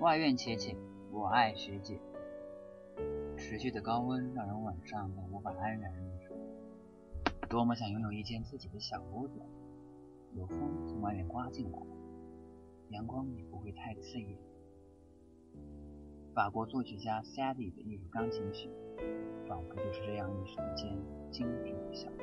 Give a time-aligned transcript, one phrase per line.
[0.00, 0.74] 外院且且，
[1.12, 2.00] 我爱学姐。
[3.36, 6.34] 持续的高温让人晚上都无法安然入睡，
[7.50, 9.38] 多么想拥有一间自己的小屋子，
[10.32, 11.78] 有风从外面刮进来，
[12.88, 14.38] 阳光也不会太刺眼。
[16.34, 18.70] 法国作曲家 Sade 的一首钢琴曲，
[19.46, 20.96] 仿佛就是这样一瞬间
[21.30, 22.14] 精致的小屋。